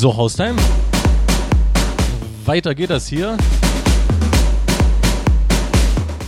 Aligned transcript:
So, 0.00 0.16
Haustime. 0.16 0.56
Weiter 2.46 2.74
geht 2.74 2.88
das 2.88 3.06
hier. 3.06 3.36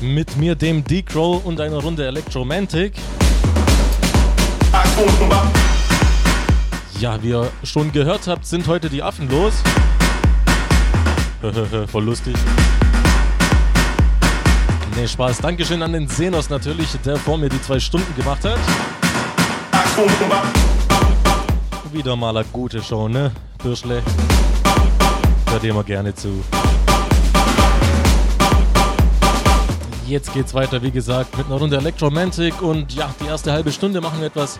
Mit 0.02 0.36
mir, 0.36 0.54
dem 0.54 0.84
D-Crow 0.84 1.42
und 1.42 1.58
einer 1.58 1.78
Runde 1.78 2.06
Electromantic. 2.06 2.92
Ja, 7.00 7.22
wie 7.22 7.30
ihr 7.30 7.50
schon 7.64 7.90
gehört 7.92 8.26
habt, 8.26 8.44
sind 8.44 8.66
heute 8.66 8.90
die 8.90 9.02
Affen 9.02 9.30
los. 9.30 9.54
Voll 11.90 12.04
lustig. 12.04 12.36
Nee, 14.96 15.08
Spaß. 15.08 15.38
Dankeschön 15.38 15.82
an 15.82 15.94
den 15.94 16.08
Senos 16.08 16.50
natürlich, 16.50 16.88
der 17.06 17.16
vor 17.16 17.38
mir 17.38 17.48
die 17.48 17.62
zwei 17.62 17.80
Stunden 17.80 18.14
gemacht 18.16 18.44
hat. 18.44 18.58
Wieder 21.90 22.16
mal 22.16 22.36
eine 22.36 22.44
gute 22.52 22.82
Show, 22.82 23.08
ne? 23.08 23.32
Bürschle. 23.62 24.02
Hört 25.48 25.62
ihr 25.62 25.70
immer 25.70 25.84
gerne 25.84 26.14
zu. 26.14 26.42
Jetzt 30.06 30.34
geht's 30.34 30.52
weiter, 30.52 30.82
wie 30.82 30.90
gesagt, 30.90 31.36
mit 31.38 31.46
einer 31.46 31.56
Runde 31.56 31.76
Electromantic 31.76 32.60
und 32.60 32.92
ja, 32.92 33.14
die 33.20 33.26
erste 33.26 33.52
halbe 33.52 33.72
Stunde 33.72 34.00
machen 34.00 34.20
wir 34.20 34.26
etwas 34.26 34.58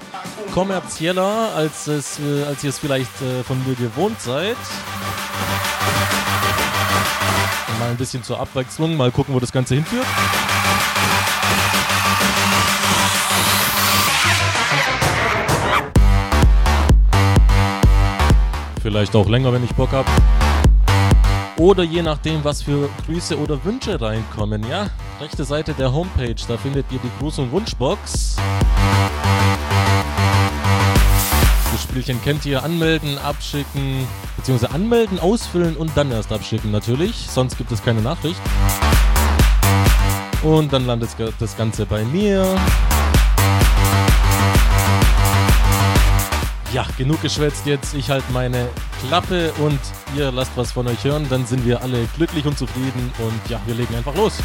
kommerzieller, 0.55 1.51
als, 1.55 1.89
es, 1.89 2.19
äh, 2.21 2.45
als 2.45 2.63
ihr 2.63 2.71
es 2.71 2.79
vielleicht 2.79 3.21
äh, 3.21 3.43
von 3.43 3.59
mir 3.67 3.75
gewohnt 3.75 4.21
seid. 4.21 4.57
Mal 7.81 7.91
ein 7.91 7.97
bisschen 7.97 8.23
zur 8.23 8.39
Abwechslung, 8.39 8.97
mal 8.97 9.11
gucken, 9.11 9.35
wo 9.35 9.41
das 9.41 9.51
Ganze 9.51 9.75
hinführt. 9.75 10.07
Vielleicht 18.93 19.17
auch 19.17 19.27
länger, 19.27 19.51
wenn 19.55 19.65
ich 19.65 19.75
Bock 19.75 19.91
habe. 19.93 20.07
Oder 21.57 21.83
je 21.83 22.03
nachdem, 22.03 22.45
was 22.45 22.61
für 22.61 22.91
Grüße 23.07 23.39
oder 23.39 23.65
Wünsche 23.65 23.99
reinkommen, 23.99 24.69
ja? 24.69 24.91
Rechte 25.19 25.45
Seite 25.45 25.73
der 25.73 25.95
Homepage, 25.95 26.35
da 26.47 26.59
findet 26.59 26.85
ihr 26.93 26.99
die 26.99 27.09
Gruß- 27.19 27.41
und 27.41 27.53
Wunschbox. 27.53 28.37
Das 31.73 31.83
Spielchen 31.83 32.23
kennt 32.23 32.45
ihr. 32.45 32.63
Anmelden, 32.63 33.17
abschicken, 33.17 34.07
beziehungsweise 34.37 34.75
anmelden, 34.75 35.19
ausfüllen 35.21 35.75
und 35.79 35.93
dann 35.95 36.13
erst 36.13 36.31
abschicken 36.31 36.71
natürlich. 36.71 37.17
Sonst 37.31 37.57
gibt 37.57 37.73
es 37.73 37.83
keine 37.83 38.03
Nachricht. 38.03 38.43
Und 40.43 40.71
dann 40.71 40.85
landet 40.85 41.09
das 41.39 41.57
Ganze 41.57 41.87
bei 41.87 42.05
mir. 42.05 42.45
Ja, 46.73 46.87
genug 46.97 47.21
geschwätzt 47.21 47.67
jetzt. 47.67 47.93
Ich 47.95 48.09
halte 48.09 48.33
meine 48.33 48.67
Klappe 49.07 49.53
und 49.59 49.79
ihr 50.17 50.33
lasst 50.33 50.53
was 50.57 50.73
von 50.73 50.89
euch 50.89 51.05
hören. 51.05 51.27
Dann 51.29 51.45
sind 51.45 51.67
wir 51.67 51.83
alle 51.83 52.09
glücklich 52.17 52.47
und 52.47 52.57
zufrieden. 52.57 53.13
Und 53.19 53.51
ja, 53.51 53.61
wir 53.67 53.75
legen 53.75 53.95
einfach 53.95 54.15
los. 54.15 54.39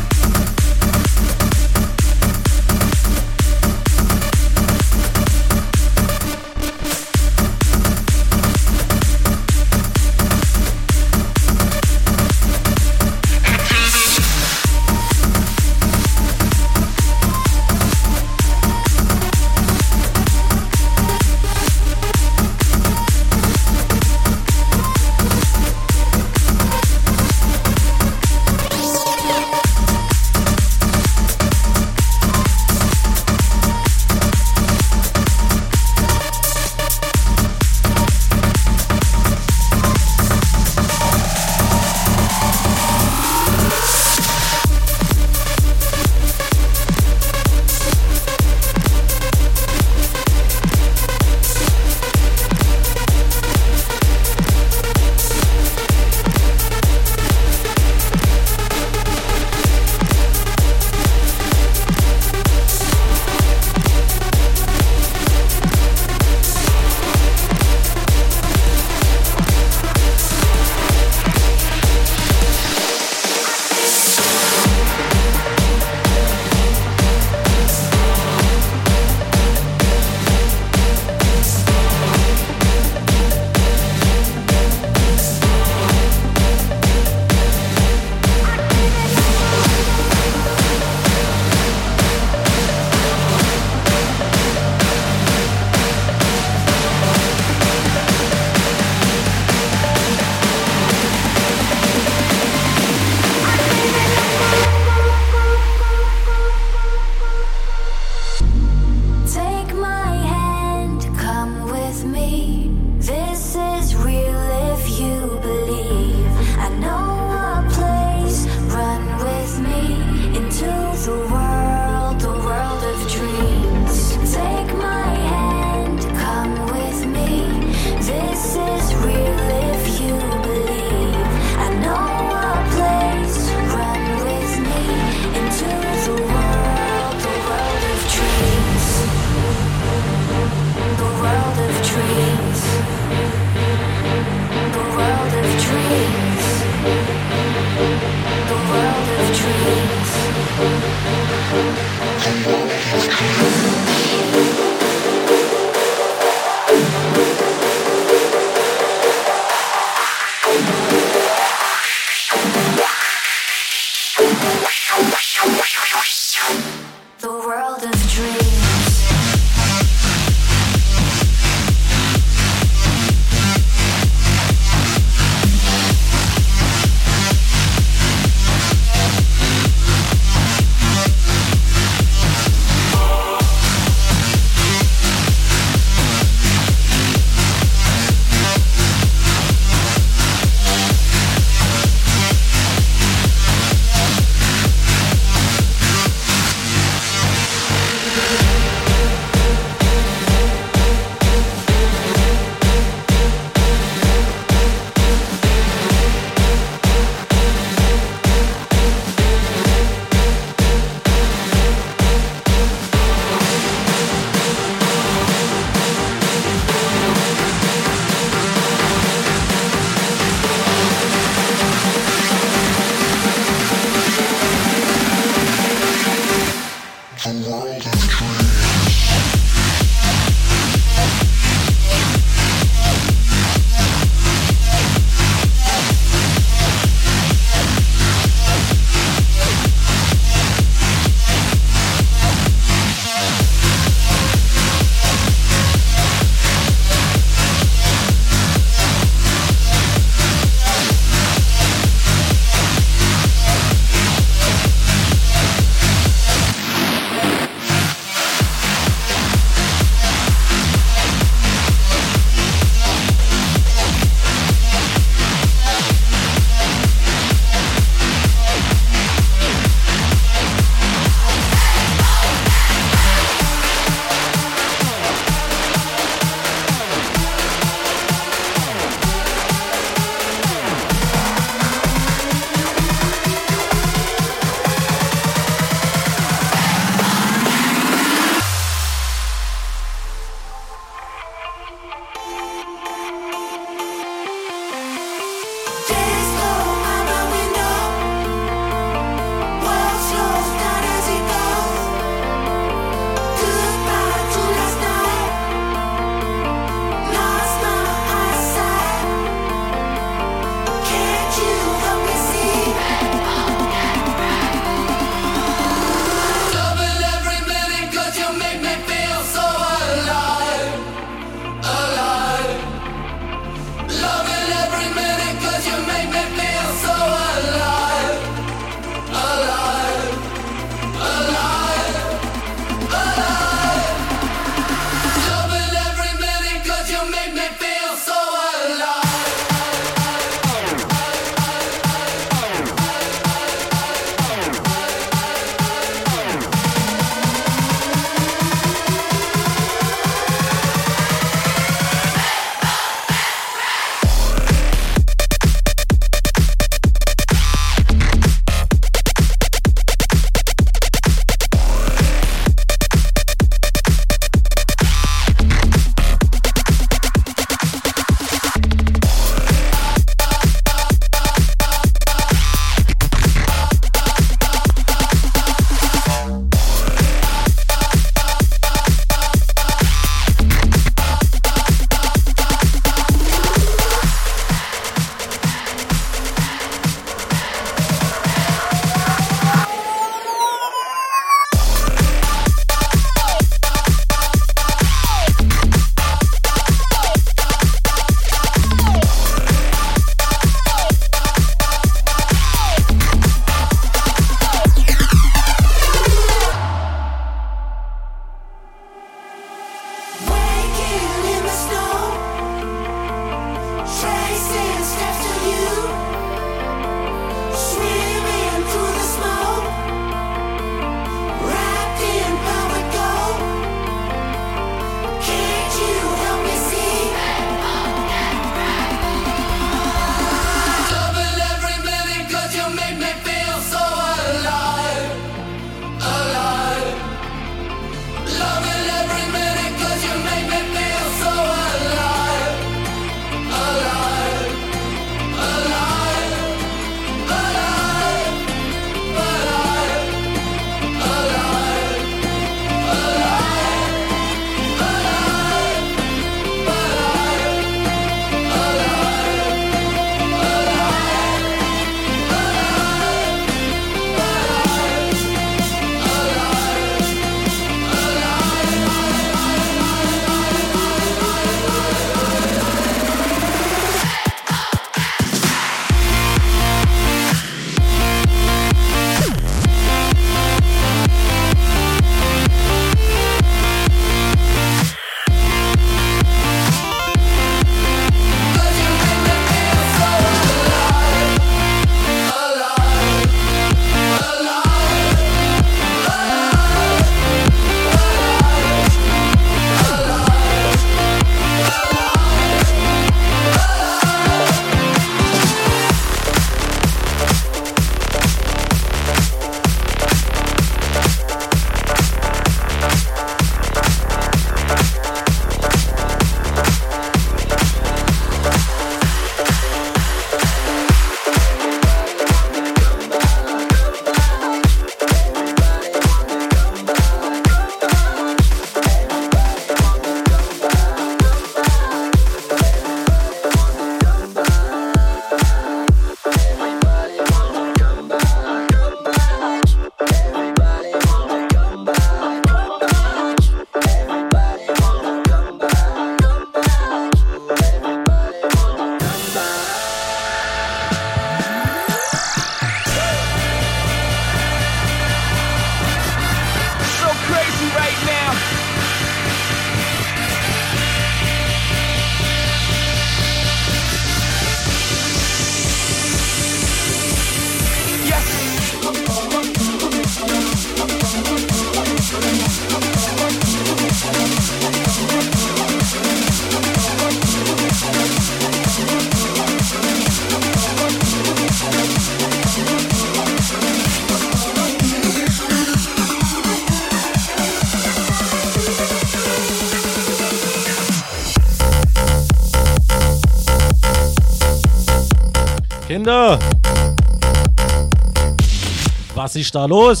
Was 599.28 599.36
ist 599.36 599.54
da 599.54 599.66
los? 599.66 600.00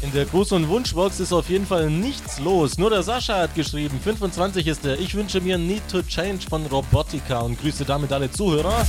In 0.00 0.12
der 0.12 0.28
Gruß- 0.28 0.54
und 0.54 0.68
Wunschbox 0.68 1.18
ist 1.18 1.32
auf 1.32 1.48
jeden 1.48 1.66
Fall 1.66 1.90
nichts 1.90 2.38
los. 2.38 2.78
Nur 2.78 2.90
der 2.90 3.02
Sascha 3.02 3.38
hat 3.38 3.56
geschrieben. 3.56 3.98
25 4.04 4.68
ist 4.68 4.84
der. 4.84 5.00
Ich 5.00 5.16
wünsche 5.16 5.40
mir 5.40 5.58
Need 5.58 5.82
to 5.90 6.02
Change 6.02 6.46
von 6.48 6.64
Robotica 6.66 7.40
und 7.40 7.60
grüße 7.60 7.84
damit 7.84 8.12
alle 8.12 8.30
Zuhörer. 8.30 8.86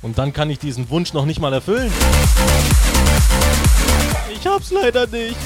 Und 0.00 0.18
dann 0.18 0.32
kann 0.32 0.48
ich 0.48 0.60
diesen 0.60 0.88
Wunsch 0.90 1.12
noch 1.12 1.24
nicht 1.24 1.40
mal 1.40 1.52
erfüllen. 1.52 1.90
Ich 4.42 4.48
hab's 4.48 4.72
leider 4.72 5.06
nicht. 5.06 5.36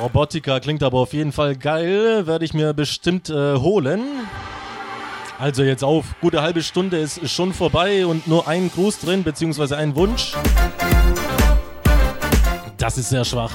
Robotika 0.00 0.60
klingt 0.60 0.84
aber 0.84 0.98
auf 1.00 1.12
jeden 1.14 1.32
Fall 1.32 1.56
geil, 1.56 2.28
werde 2.28 2.44
ich 2.44 2.54
mir 2.54 2.72
bestimmt 2.74 3.28
äh, 3.28 3.56
holen. 3.56 4.04
Also 5.40 5.64
jetzt 5.64 5.82
auf, 5.82 6.04
gute 6.20 6.42
halbe 6.42 6.62
Stunde 6.62 6.98
ist 6.98 7.28
schon 7.28 7.52
vorbei 7.52 8.06
und 8.06 8.28
nur 8.28 8.46
ein 8.46 8.70
Gruß 8.70 9.00
drin, 9.00 9.24
beziehungsweise 9.24 9.76
ein 9.76 9.96
Wunsch. 9.96 10.34
Das 12.76 12.98
ist 12.98 13.08
sehr 13.08 13.24
schwach. 13.24 13.50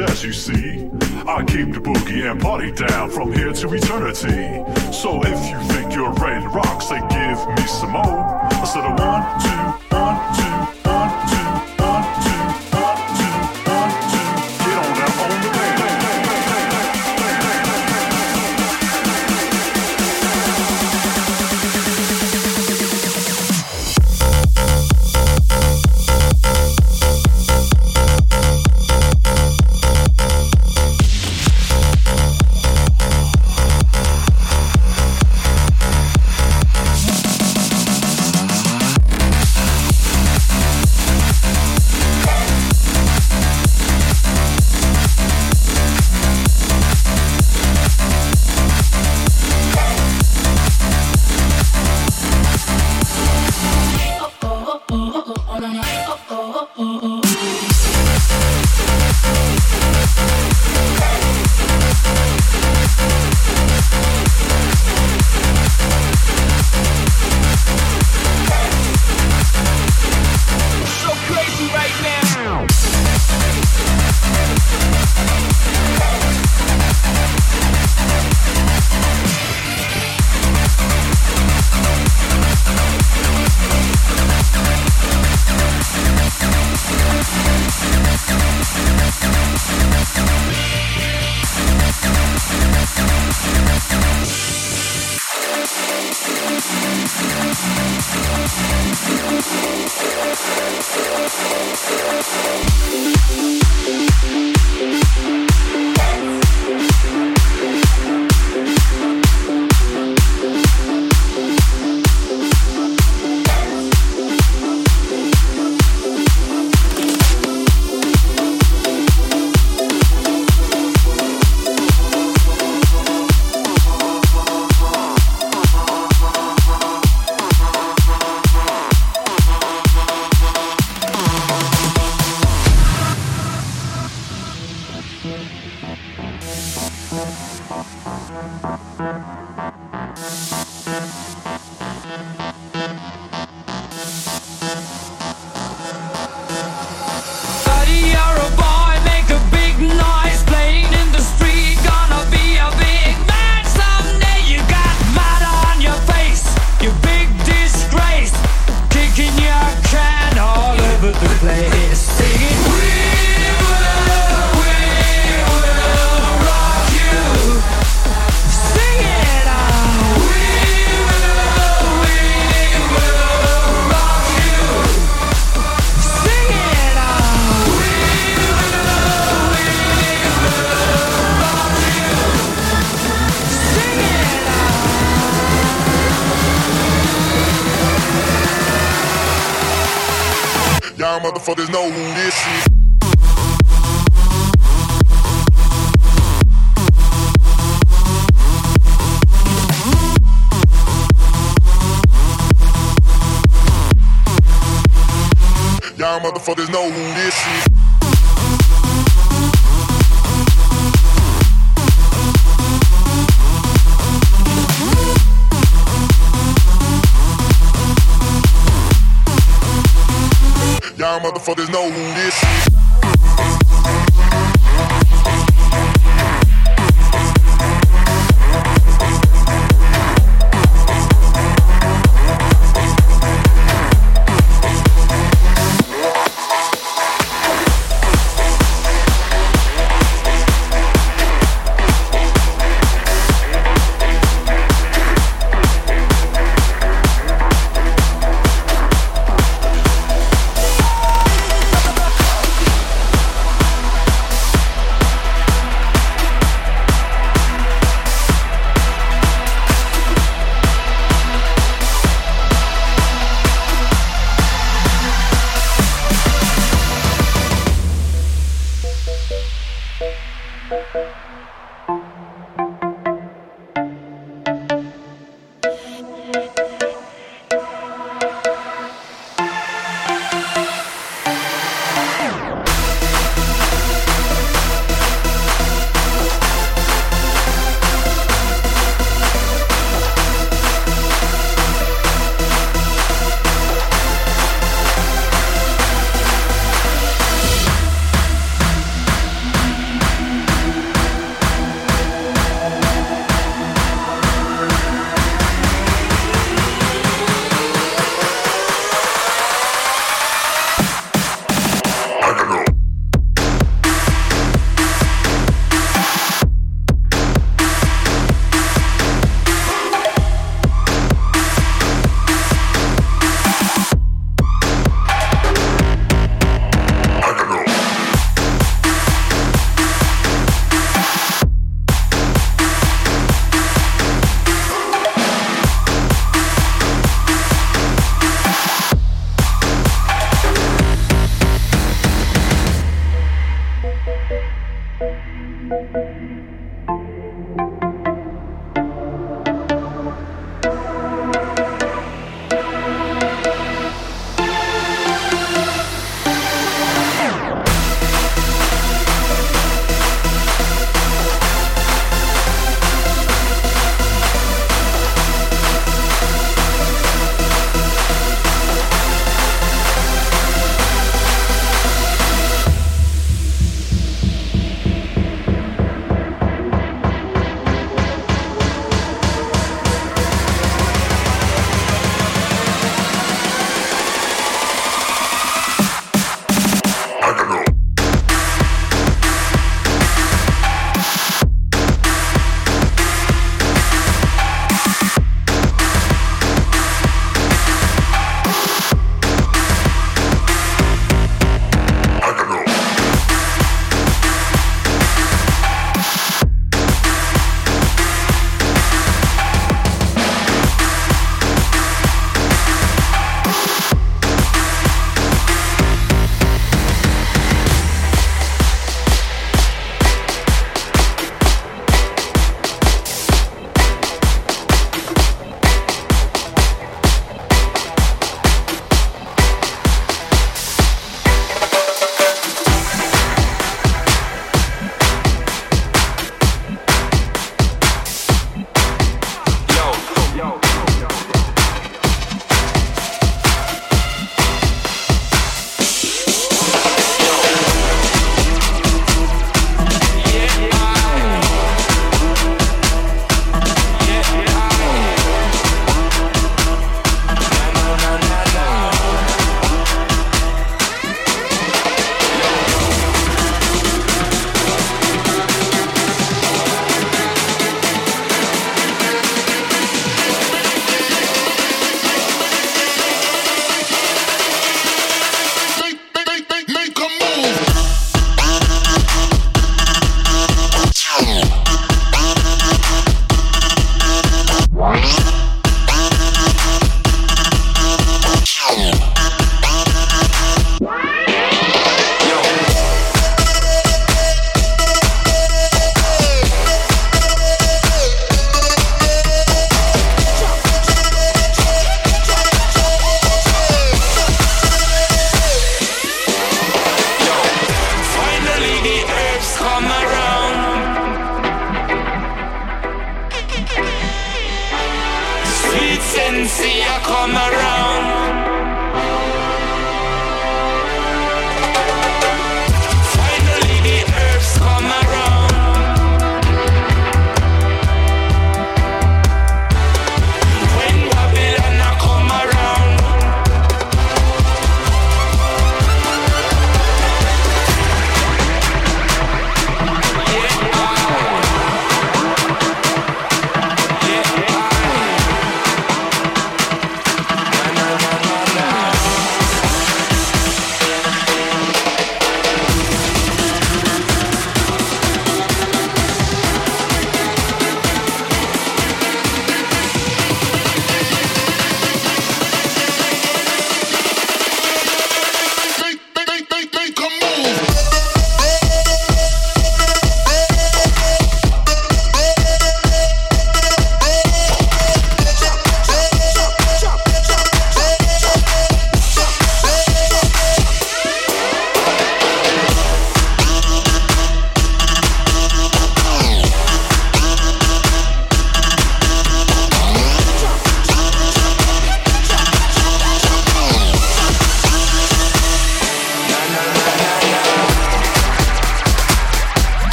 Chess, 0.00 0.24
you 0.24 0.32
see. 0.32 0.88
I 1.28 1.44
keep 1.44 1.74
the 1.74 1.80
boogie 1.80 2.30
and 2.30 2.40
party 2.40 2.72
down 2.72 3.10
from 3.10 3.34
here 3.34 3.52
to 3.52 3.74
eternity. 3.74 4.64
So 4.92 5.20
if 5.22 5.50
you 5.50 5.60
think 5.74 5.94
you're 5.94 6.12
ready 6.14 6.40
to 6.40 6.48
rock, 6.48 6.80
say 6.80 7.00
give 7.10 7.38
me 7.54 7.66
some 7.66 7.90
more. 7.90 8.40
I 8.50 8.64
said 8.64 8.86
a 8.86 8.94
one, 8.96 9.22
two, 9.42 9.94
one, 9.94 10.34
two. 10.36 10.39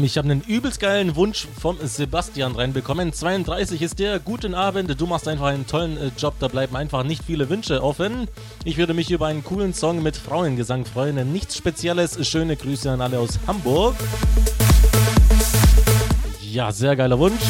Haustime, 0.00 0.06
ich 0.06 0.18
habe 0.18 0.30
einen 0.30 0.42
übelst 0.42 0.80
geilen 0.80 1.16
Wunsch 1.16 1.46
vom 1.60 1.76
Sebastian 1.82 2.54
reinbekommen. 2.54 3.12
32 3.12 3.82
ist 3.82 3.98
der. 3.98 4.18
Guten 4.18 4.54
Abend, 4.54 5.00
du 5.00 5.06
machst 5.06 5.28
einfach 5.28 5.46
einen 5.46 5.66
tollen 5.66 5.96
äh, 5.96 6.10
Job, 6.16 6.34
da 6.40 6.48
bleiben 6.48 6.76
einfach 6.76 7.02
nicht 7.04 7.24
viele 7.24 7.48
Wünsche 7.48 7.82
offen. 7.82 8.28
Ich 8.64 8.76
würde 8.78 8.94
mich 8.94 9.10
über 9.10 9.26
einen 9.26 9.44
coolen 9.44 9.74
Song 9.74 10.02
mit 10.02 10.16
Frauengesang 10.16 10.84
freuen. 10.84 11.32
Nichts 11.32 11.56
Spezielles, 11.56 12.26
schöne 12.26 12.56
Grüße 12.56 12.90
an 12.90 13.00
alle 13.00 13.18
aus 13.18 13.38
Hamburg. 13.46 13.94
Ja, 16.42 16.72
sehr 16.72 16.96
geiler 16.96 17.18
Wunsch. 17.18 17.42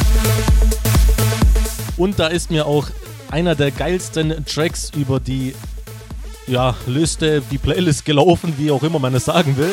Und 1.96 2.18
da 2.18 2.28
ist 2.28 2.51
mir 2.51 2.66
auch 2.66 2.88
einer 3.30 3.55
der 3.55 3.70
geilsten 3.70 4.44
Tracks 4.44 4.90
über 4.96 5.20
die 5.20 5.55
ja, 6.46 6.74
Liste, 6.86 7.42
die 7.51 7.59
Playlist 7.59 8.05
gelaufen, 8.05 8.55
wie 8.59 8.70
auch 8.70 8.82
immer 8.82 8.98
man 8.98 9.14
es 9.14 9.26
sagen 9.26 9.57
will. 9.57 9.72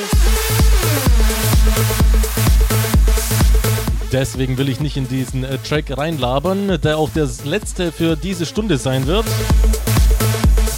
Deswegen 4.11 4.57
will 4.57 4.69
ich 4.69 4.79
nicht 4.79 4.95
in 4.95 5.07
diesen 5.07 5.43
äh, 5.43 5.57
Track 5.57 5.97
reinlabern, 5.97 6.79
der 6.81 6.97
auch 6.97 7.09
der 7.09 7.27
letzte 7.43 7.91
für 7.91 8.15
diese 8.15 8.45
Stunde 8.45 8.77
sein 8.77 9.05
wird. 9.05 9.25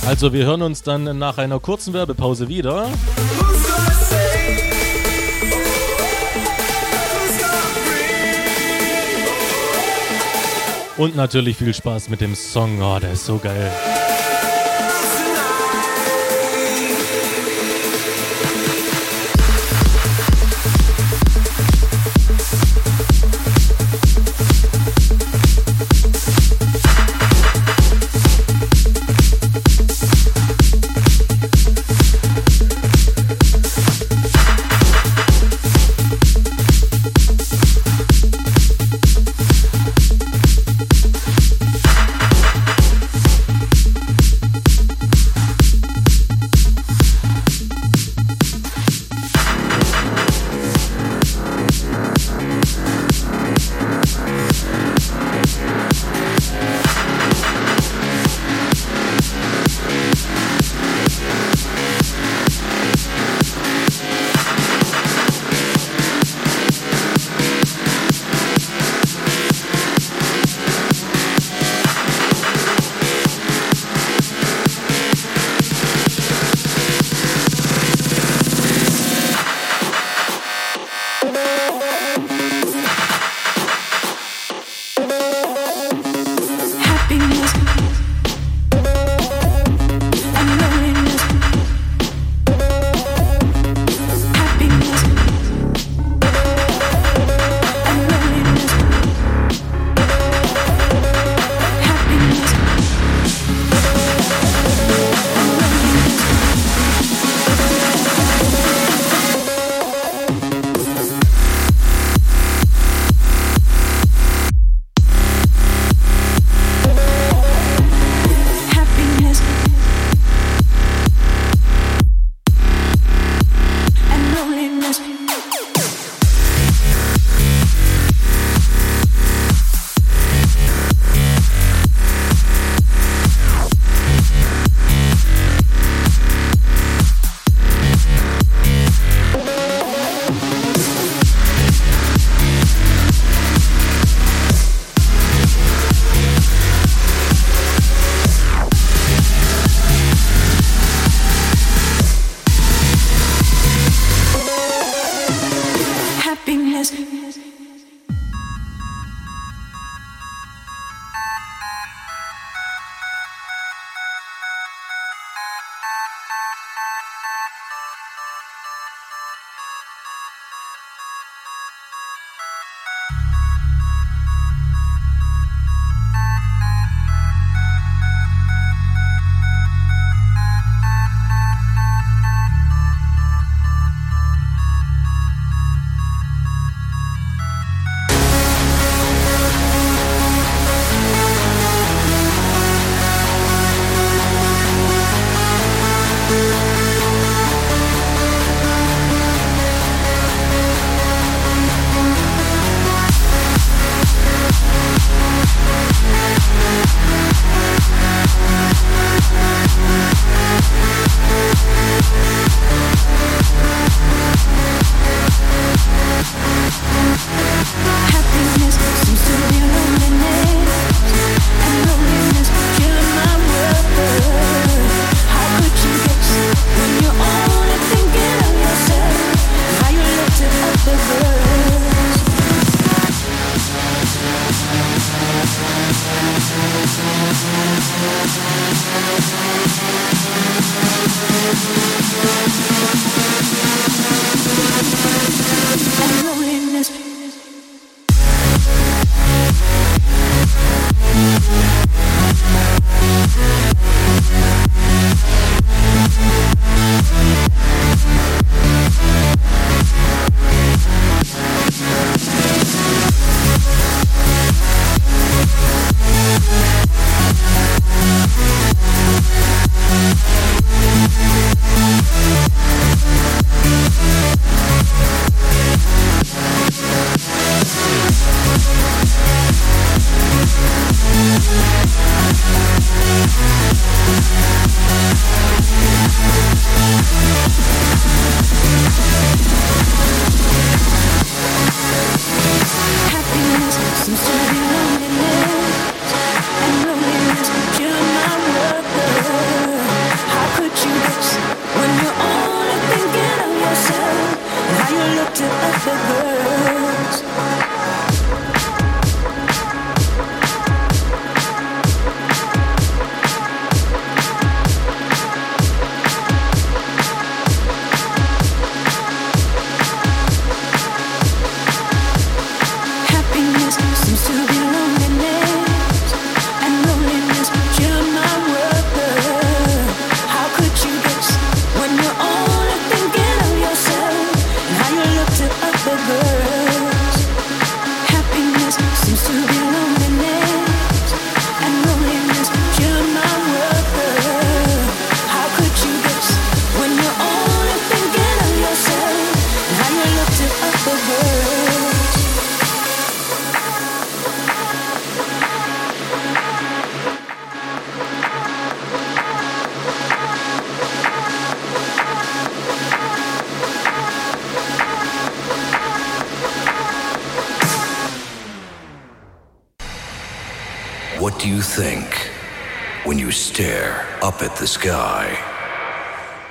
Also 0.08 0.34
wir 0.34 0.46
hören 0.46 0.64
uns 0.64 0.82
dann 0.82 1.18
nach 1.20 1.38
einer 1.38 1.60
kurzen 1.60 1.94
Werbepause 1.94 2.48
wieder. 2.48 2.88
Und 10.98 11.16
natürlich 11.16 11.56
viel 11.56 11.74
Spaß 11.74 12.10
mit 12.10 12.22
dem 12.22 12.36
Song. 12.36 12.82
Oh, 12.82 13.00
der 13.00 13.14
ist 13.14 13.26
so 13.26 13.38
geil. 13.38 13.72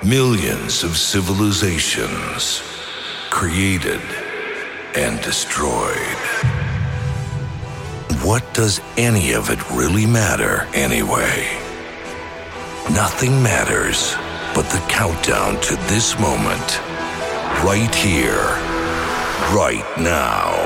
Millions 0.09 0.83
of 0.83 0.97
civilizations 0.97 2.63
created 3.29 4.01
and 4.95 5.21
destroyed. 5.21 6.23
What 8.23 8.43
does 8.55 8.81
any 8.97 9.33
of 9.33 9.51
it 9.51 9.59
really 9.69 10.07
matter 10.07 10.67
anyway? 10.73 11.45
Nothing 12.89 13.43
matters 13.43 14.15
but 14.55 14.67
the 14.71 14.83
countdown 14.89 15.61
to 15.61 15.75
this 15.93 16.17
moment. 16.17 16.79
Right 17.63 17.93
here, 17.93 18.49
right 19.53 19.85
now. 19.99 20.58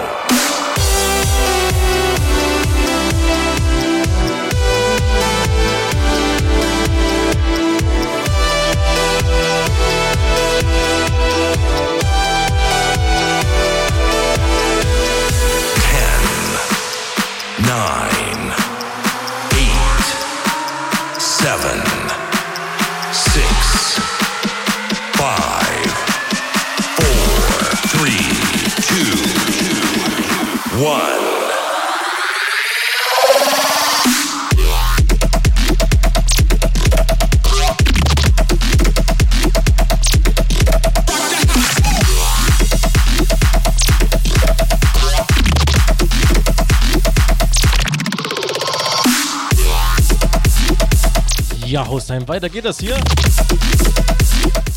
Ja, 51.94 51.98
Haustime, 51.98 52.28
weiter 52.28 52.50
geht 52.50 52.66
das 52.66 52.80
hier. 52.80 52.96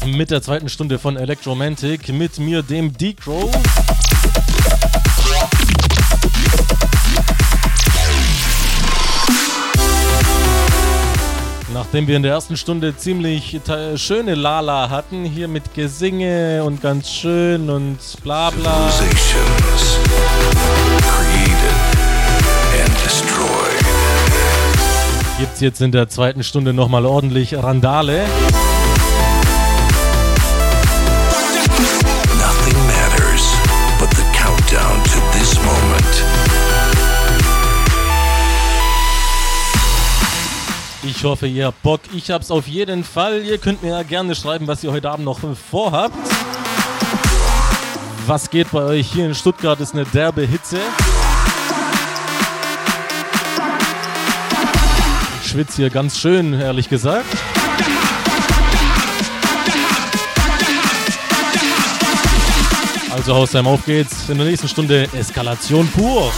Mit 0.04 0.30
der 0.30 0.42
zweiten 0.42 0.68
Stunde 0.68 0.98
von 0.98 1.16
Electromantic, 1.16 2.10
mit 2.10 2.38
mir, 2.38 2.62
dem 2.62 2.92
D-Crow. 2.92 3.50
Nachdem 11.72 12.06
wir 12.06 12.16
in 12.16 12.22
der 12.22 12.32
ersten 12.32 12.58
Stunde 12.58 12.94
ziemlich 12.98 13.60
schöne 13.96 14.34
Lala 14.34 14.90
hatten, 14.90 15.24
hier 15.24 15.48
mit 15.48 15.72
Gesinge 15.72 16.62
und 16.64 16.82
ganz 16.82 17.08
schön 17.08 17.70
und 17.70 17.98
bla 18.22 18.50
bla, 18.50 18.90
Civilizations 18.90 20.15
gibt's 25.38 25.60
jetzt 25.60 25.80
in 25.80 25.92
der 25.92 26.08
zweiten 26.08 26.42
Stunde 26.42 26.72
nochmal 26.72 27.04
ordentlich 27.04 27.54
Randale. 27.54 28.24
Nothing 32.38 32.78
matters 32.86 33.52
but 33.98 34.08
the 34.16 34.22
countdown 34.32 35.02
to 35.04 35.38
this 35.38 35.56
moment. 35.56 36.24
Ich 41.02 41.22
hoffe, 41.22 41.46
ihr 41.46 41.66
habt 41.66 41.82
Bock. 41.82 42.00
Ich 42.14 42.30
hab's 42.30 42.50
auf 42.50 42.66
jeden 42.66 43.04
Fall. 43.04 43.42
Ihr 43.42 43.58
könnt 43.58 43.82
mir 43.82 43.90
ja 43.90 44.02
gerne 44.02 44.34
schreiben, 44.34 44.66
was 44.66 44.82
ihr 44.82 44.90
heute 44.90 45.10
Abend 45.10 45.24
noch 45.24 45.38
vorhabt. 45.70 46.16
Was 48.26 48.50
geht 48.50 48.72
bei 48.72 48.82
euch 48.82 49.12
hier 49.12 49.26
in 49.26 49.34
Stuttgart? 49.34 49.78
Ist 49.80 49.94
eine 49.94 50.04
derbe 50.04 50.42
Hitze. 50.42 50.78
Schwitze 55.56 55.76
hier 55.76 55.88
ganz 55.88 56.18
schön, 56.18 56.52
ehrlich 56.52 56.86
gesagt. 56.86 57.24
Also 63.10 63.34
Hausheim, 63.34 63.66
auf 63.66 63.86
geht's. 63.86 64.28
In 64.28 64.36
der 64.36 64.46
nächsten 64.46 64.68
Stunde 64.68 65.08
Eskalation 65.14 65.88
pur. 65.88 66.30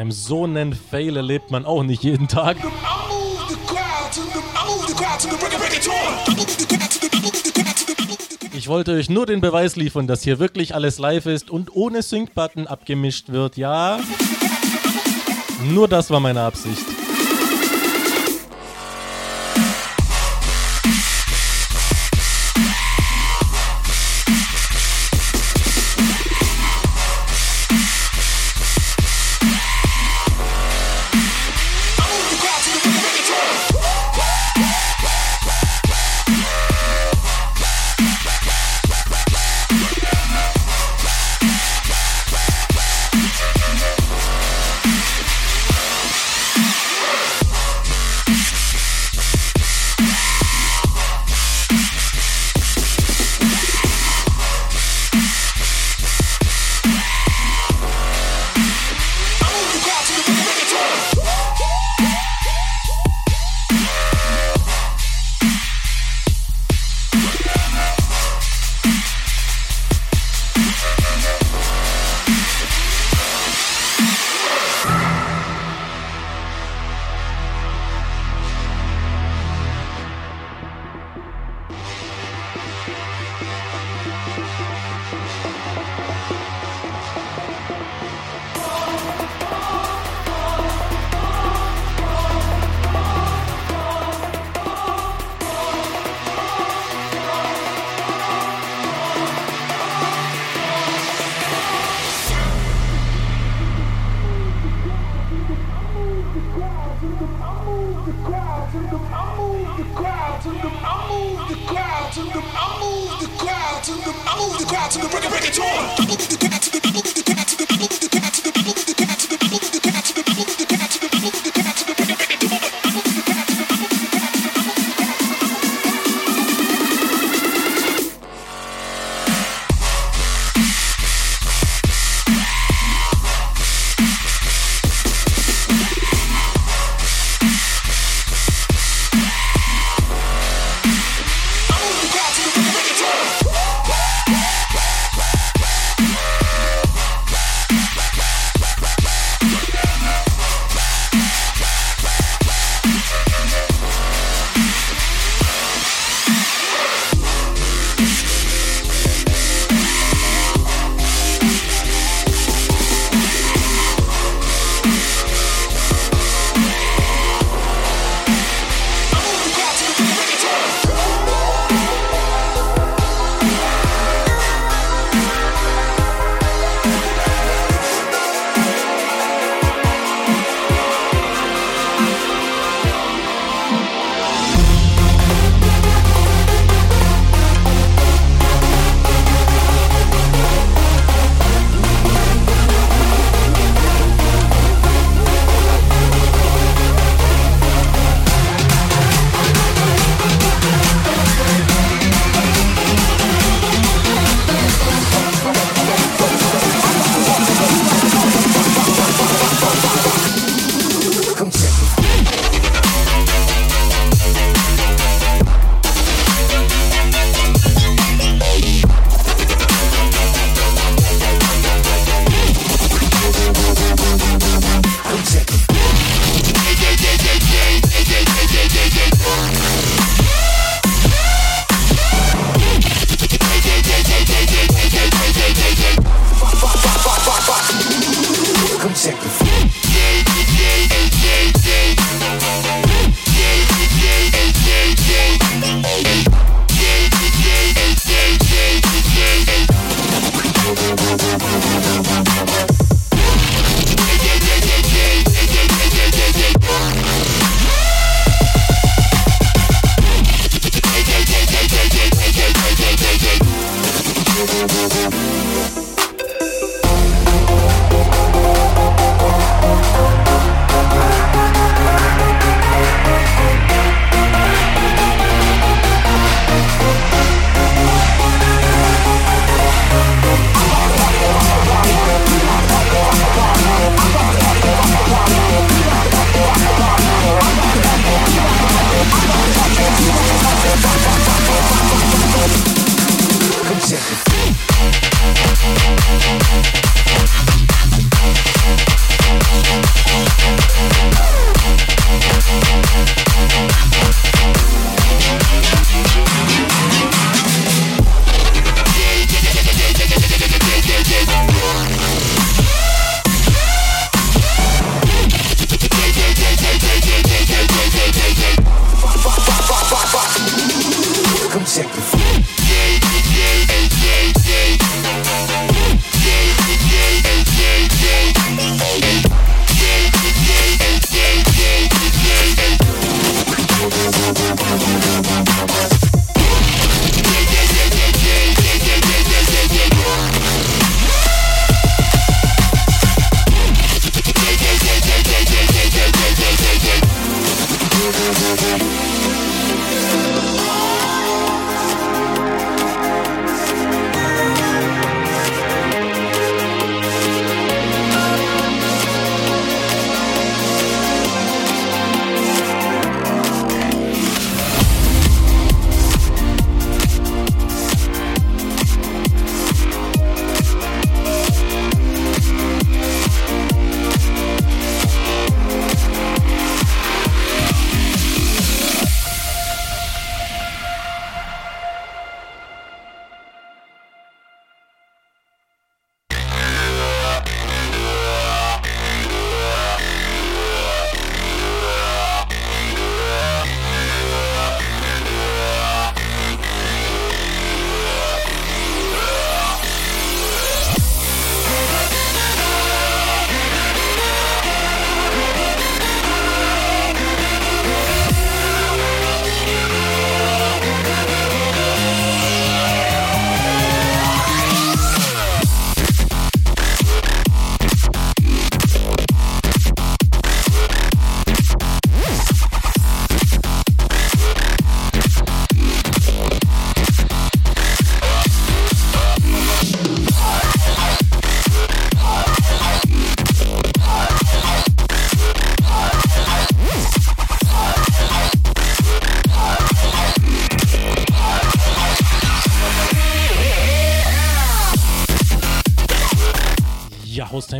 Haustime. 0.00 0.12
So 0.12 0.44
einen 0.44 0.74
Fail 0.74 1.16
erlebt 1.16 1.50
man 1.50 1.64
auch 1.64 1.82
nicht 1.82 2.02
jeden 2.02 2.28
Tag. 2.28 2.56
Ich 8.52 8.68
wollte 8.68 8.92
euch 8.92 9.08
nur 9.10 9.26
den 9.26 9.40
Beweis 9.40 9.76
liefern, 9.76 10.06
dass 10.06 10.22
hier 10.22 10.38
wirklich 10.38 10.74
alles 10.74 10.98
live 10.98 11.26
ist 11.26 11.50
und 11.50 11.74
ohne 11.74 12.02
Sync-Button 12.02 12.66
abgemischt 12.66 13.30
wird. 13.30 13.56
Ja, 13.56 14.00
nur 15.64 15.88
das 15.88 16.10
war 16.10 16.20
meine 16.20 16.42
Absicht. 16.42 16.99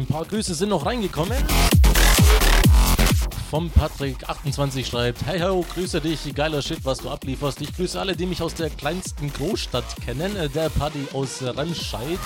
Ein 0.00 0.06
paar 0.06 0.24
Grüße 0.24 0.54
sind 0.54 0.70
noch 0.70 0.86
reingekommen. 0.86 1.36
Vom 3.50 3.70
Patrick28 3.70 4.86
schreibt: 4.86 5.26
Hey 5.26 5.40
ho, 5.40 5.64
grüße 5.74 6.00
dich, 6.00 6.34
geiler 6.34 6.62
Shit, 6.62 6.84
was 6.84 6.98
du 6.98 7.10
ablieferst. 7.10 7.60
Ich 7.60 7.74
grüße 7.76 8.00
alle, 8.00 8.16
die 8.16 8.24
mich 8.24 8.40
aus 8.40 8.54
der 8.54 8.70
kleinsten 8.70 9.30
Großstadt 9.30 9.84
kennen, 10.02 10.34
äh, 10.36 10.48
der 10.48 10.70
Paddy 10.70 11.06
aus 11.12 11.42
Remscheid. 11.42 12.18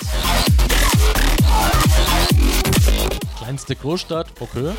Kleinste 3.37 3.75
Großstadt, 3.75 4.27
okay. 4.39 4.71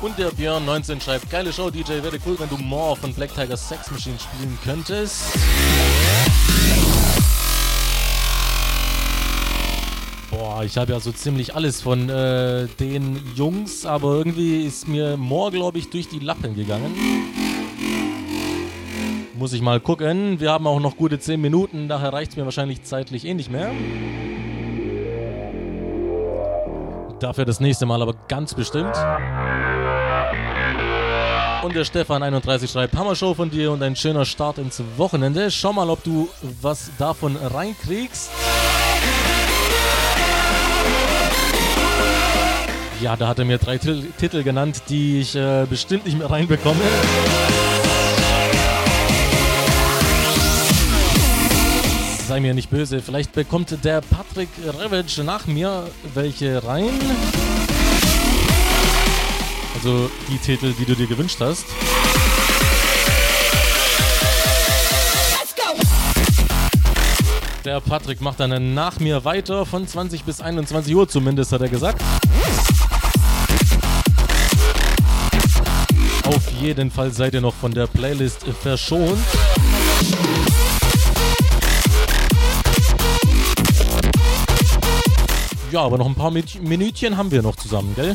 Und 0.00 0.18
der 0.18 0.30
Björn19 0.32 1.02
schreibt: 1.02 1.28
Geile 1.28 1.52
Show, 1.52 1.70
DJ, 1.70 2.02
wäre 2.02 2.18
cool, 2.24 2.38
wenn 2.38 2.48
du 2.48 2.56
More 2.56 2.96
von 2.96 3.12
Black 3.12 3.34
Tiger 3.34 3.58
Sex 3.58 3.90
Machine 3.90 4.16
spielen 4.18 4.58
könntest. 4.64 5.24
Ich 10.64 10.76
habe 10.76 10.92
ja 10.92 11.00
so 11.00 11.12
ziemlich 11.12 11.54
alles 11.54 11.80
von 11.80 12.08
äh, 12.08 12.66
den 12.78 13.20
Jungs, 13.34 13.86
aber 13.86 14.14
irgendwie 14.14 14.64
ist 14.64 14.86
mir 14.86 15.16
More, 15.16 15.50
glaube 15.50 15.78
ich, 15.78 15.90
durch 15.90 16.08
die 16.08 16.18
Lappen 16.18 16.54
gegangen. 16.54 16.94
Muss 19.34 19.52
ich 19.52 19.62
mal 19.62 19.80
gucken. 19.80 20.40
Wir 20.40 20.52
haben 20.52 20.66
auch 20.66 20.80
noch 20.80 20.96
gute 20.96 21.18
10 21.18 21.40
Minuten, 21.40 21.88
daher 21.88 22.12
reicht 22.12 22.32
es 22.32 22.36
mir 22.36 22.44
wahrscheinlich 22.44 22.82
zeitlich 22.82 23.24
eh 23.24 23.34
nicht 23.34 23.50
mehr. 23.50 23.70
Dafür 27.18 27.44
das 27.44 27.60
nächste 27.60 27.86
Mal 27.86 28.02
aber 28.02 28.14
ganz 28.28 28.54
bestimmt. 28.54 28.96
Und 31.62 31.76
der 31.76 31.86
Stefan31 31.86 32.72
schreibt, 32.72 32.96
Hammer-Show 32.96 33.34
von 33.34 33.50
dir 33.50 33.70
und 33.70 33.82
ein 33.82 33.94
schöner 33.94 34.24
Start 34.24 34.58
ins 34.58 34.82
Wochenende. 34.96 35.50
Schau 35.50 35.72
mal, 35.72 35.88
ob 35.88 36.02
du 36.02 36.28
was 36.60 36.90
davon 36.98 37.36
reinkriegst. 37.36 38.30
Ja, 43.02 43.16
da 43.16 43.26
hat 43.26 43.40
er 43.40 43.44
mir 43.44 43.58
drei 43.58 43.78
Titel 43.78 44.44
genannt, 44.44 44.82
die 44.88 45.22
ich 45.22 45.34
äh, 45.34 45.66
bestimmt 45.68 46.06
nicht 46.06 46.16
mehr 46.16 46.30
reinbekomme. 46.30 46.78
Sei 52.28 52.38
mir 52.38 52.54
nicht 52.54 52.70
böse, 52.70 53.02
vielleicht 53.02 53.32
bekommt 53.32 53.76
der 53.84 54.02
Patrick 54.02 54.50
Revage 54.78 55.24
nach 55.24 55.46
mir 55.46 55.88
welche 56.14 56.64
rein. 56.64 56.90
Also 59.74 60.08
die 60.30 60.38
Titel, 60.38 60.72
die 60.78 60.84
du 60.84 60.94
dir 60.94 61.08
gewünscht 61.08 61.38
hast. 61.40 61.64
Der 67.64 67.80
Patrick 67.80 68.20
macht 68.20 68.38
dann 68.38 68.74
nach 68.74 69.00
mir 69.00 69.24
weiter 69.24 69.66
von 69.66 69.86
20 69.86 70.22
bis 70.22 70.40
21 70.40 70.94
Uhr 70.94 71.08
zumindest, 71.08 71.52
hat 71.52 71.62
er 71.62 71.68
gesagt. 71.68 72.00
Auf 76.24 76.52
jeden 76.60 76.90
Fall 76.90 77.10
seid 77.10 77.34
ihr 77.34 77.40
noch 77.40 77.54
von 77.54 77.72
der 77.72 77.86
Playlist 77.86 78.44
verschont. 78.60 79.18
Ja, 85.70 85.80
aber 85.80 85.98
noch 85.98 86.06
ein 86.06 86.14
paar 86.14 86.30
Minütchen 86.30 87.16
haben 87.16 87.30
wir 87.30 87.42
noch 87.42 87.56
zusammen, 87.56 87.94
gell? 87.96 88.14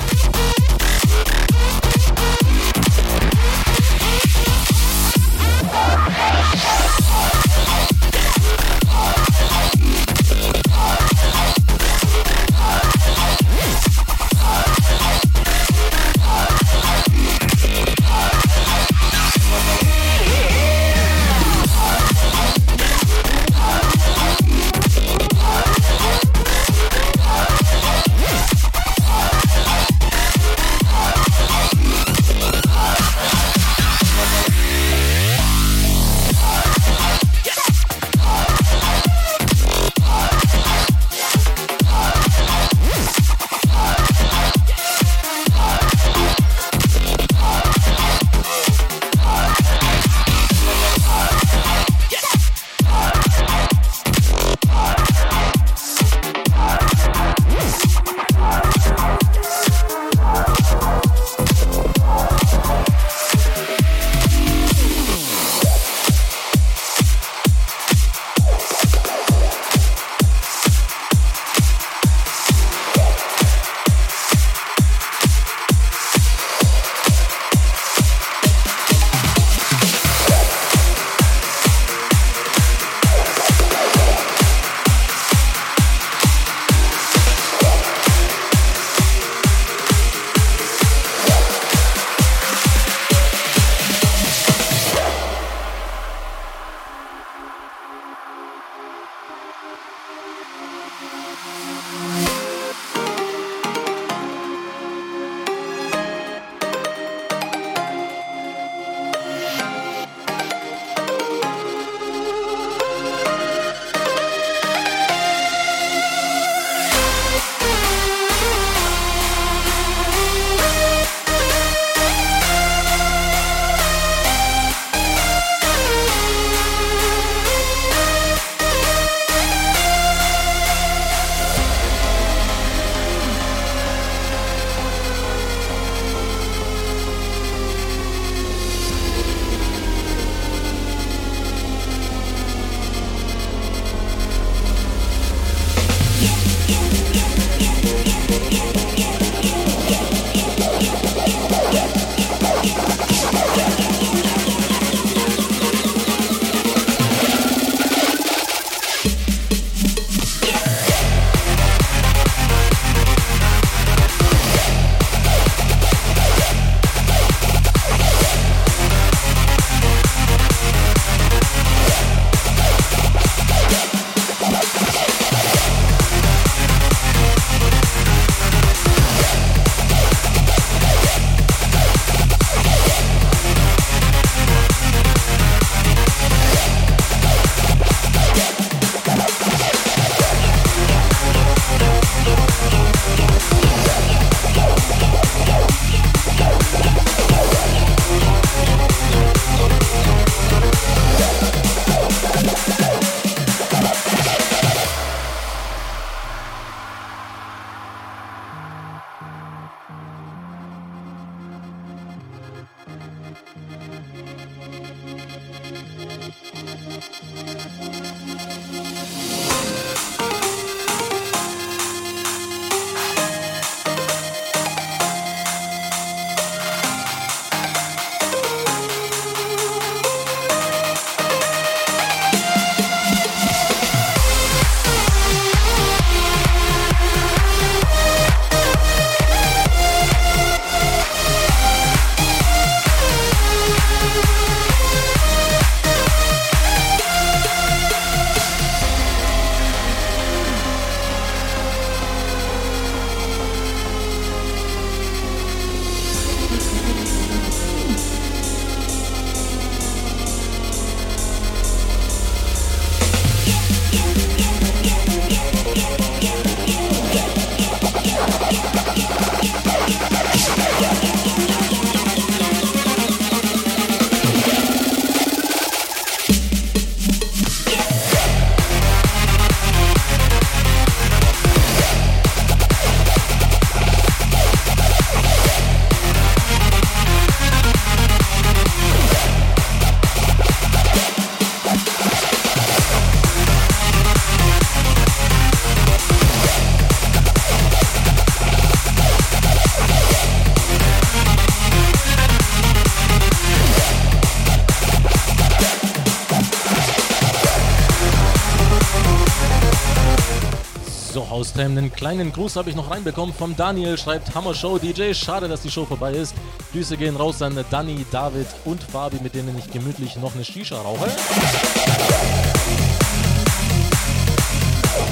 Haustime, 311.57 311.79
einen 311.79 311.91
kleinen 311.91 312.31
Gruß 312.31 312.55
habe 312.55 312.69
ich 312.69 312.75
noch 312.75 312.91
reinbekommen 312.91 313.33
vom 313.33 313.55
Daniel, 313.55 313.97
schreibt 313.97 314.35
Hammer 314.35 314.53
Show 314.53 314.77
DJ. 314.77 315.13
Schade, 315.13 315.47
dass 315.47 315.61
die 315.61 315.71
Show 315.71 315.85
vorbei 315.85 316.11
ist. 316.11 316.35
Grüße 316.71 316.97
gehen 316.97 317.15
raus 317.15 317.41
an 317.41 317.57
Danny, 317.71 318.05
David 318.11 318.45
und 318.65 318.83
Fabi, 318.83 319.17
mit 319.23 319.33
denen 319.33 319.57
ich 319.57 319.71
gemütlich 319.71 320.17
noch 320.17 320.35
eine 320.35 320.45
Shisha 320.45 320.79
rauche. 320.79 321.09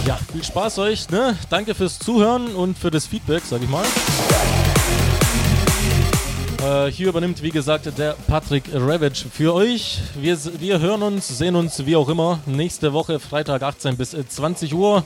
Ja, 0.05 0.19
viel 0.31 0.43
Spaß 0.43 0.77
euch. 0.79 1.09
Ne? 1.09 1.35
Danke 1.49 1.73
fürs 1.73 1.97
Zuhören 1.97 2.55
und 2.55 2.77
für 2.77 2.91
das 2.91 3.07
Feedback, 3.07 3.41
sag 3.43 3.63
ich 3.63 3.69
mal. 3.69 3.85
Äh, 6.63 6.91
hier 6.91 7.09
übernimmt, 7.09 7.41
wie 7.41 7.49
gesagt, 7.49 7.89
der 7.97 8.15
Patrick 8.27 8.65
Ravage 8.71 9.25
für 9.31 9.53
euch. 9.53 9.99
Wir, 10.19 10.37
wir 10.59 10.79
hören 10.79 11.01
uns, 11.01 11.27
sehen 11.27 11.55
uns, 11.55 11.85
wie 11.85 11.95
auch 11.95 12.09
immer, 12.09 12.39
nächste 12.45 12.93
Woche, 12.93 13.19
Freitag 13.19 13.63
18 13.63 13.97
bis 13.97 14.11
20 14.11 14.75
Uhr. 14.75 15.03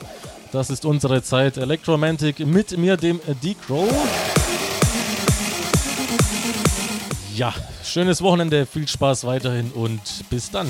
Das 0.52 0.68
ist 0.68 0.84
unsere 0.84 1.22
Zeit. 1.22 1.56
Electromantic 1.56 2.40
mit 2.40 2.76
mir, 2.76 2.96
dem 2.96 3.20
D-Crow. 3.42 3.88
Ja, 7.34 7.54
schönes 7.84 8.20
Wochenende, 8.20 8.66
viel 8.66 8.88
Spaß 8.88 9.24
weiterhin 9.24 9.70
und 9.72 10.00
bis 10.28 10.50
dann. 10.50 10.68